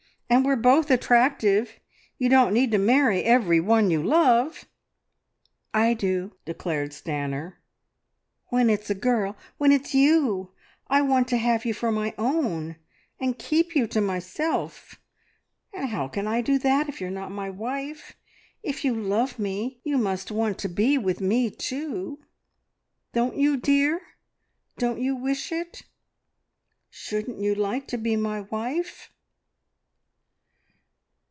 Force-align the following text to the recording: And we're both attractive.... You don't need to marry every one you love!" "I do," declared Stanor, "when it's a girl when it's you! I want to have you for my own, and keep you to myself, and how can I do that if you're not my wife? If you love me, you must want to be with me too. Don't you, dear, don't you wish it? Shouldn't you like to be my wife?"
And 0.41 0.45
we're 0.45 0.55
both 0.55 0.89
attractive.... 0.89 1.77
You 2.17 2.29
don't 2.29 2.53
need 2.53 2.71
to 2.71 2.77
marry 2.77 3.21
every 3.21 3.59
one 3.59 3.91
you 3.91 4.01
love!" 4.01 4.63
"I 5.73 5.93
do," 5.93 6.37
declared 6.45 6.91
Stanor, 6.91 7.55
"when 8.47 8.69
it's 8.69 8.89
a 8.89 8.95
girl 8.95 9.35
when 9.57 9.73
it's 9.73 9.93
you! 9.93 10.53
I 10.87 11.01
want 11.01 11.27
to 11.27 11.37
have 11.37 11.65
you 11.65 11.73
for 11.73 11.91
my 11.91 12.13
own, 12.17 12.77
and 13.19 13.37
keep 13.37 13.75
you 13.75 13.87
to 13.87 13.99
myself, 13.99 14.95
and 15.73 15.89
how 15.89 16.07
can 16.07 16.27
I 16.27 16.39
do 16.39 16.57
that 16.59 16.87
if 16.87 17.01
you're 17.01 17.11
not 17.11 17.31
my 17.33 17.49
wife? 17.49 18.15
If 18.63 18.85
you 18.85 18.95
love 18.95 19.37
me, 19.37 19.81
you 19.83 19.97
must 19.97 20.31
want 20.31 20.57
to 20.59 20.69
be 20.69 20.97
with 20.97 21.19
me 21.19 21.49
too. 21.49 22.23
Don't 23.11 23.35
you, 23.35 23.57
dear, 23.57 23.99
don't 24.77 25.01
you 25.01 25.13
wish 25.13 25.51
it? 25.51 25.83
Shouldn't 26.89 27.41
you 27.41 27.53
like 27.53 27.85
to 27.87 27.97
be 27.97 28.15
my 28.15 28.39
wife?" 28.39 29.11